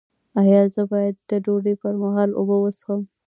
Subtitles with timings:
[0.39, 3.01] ایا زه باید د ډوډۍ پر مهال اوبه وڅښم؟